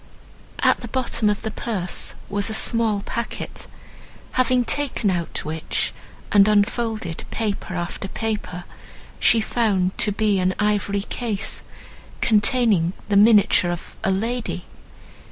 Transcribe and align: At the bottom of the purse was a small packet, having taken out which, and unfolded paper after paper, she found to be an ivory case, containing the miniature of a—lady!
At 0.63 0.79
the 0.79 0.87
bottom 0.87 1.29
of 1.29 1.43
the 1.43 1.51
purse 1.51 2.15
was 2.27 2.49
a 2.49 2.55
small 2.55 3.01
packet, 3.03 3.67
having 4.31 4.65
taken 4.65 5.11
out 5.11 5.45
which, 5.45 5.93
and 6.31 6.47
unfolded 6.47 7.23
paper 7.29 7.75
after 7.75 8.07
paper, 8.07 8.63
she 9.19 9.41
found 9.41 9.95
to 9.99 10.11
be 10.11 10.39
an 10.39 10.55
ivory 10.57 11.03
case, 11.03 11.61
containing 12.19 12.93
the 13.09 13.15
miniature 13.15 13.69
of 13.69 13.95
a—lady! 14.03 14.65